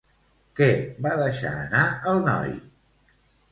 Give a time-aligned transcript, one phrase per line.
[0.59, 0.69] Què
[1.07, 2.53] va deixar anar el noi?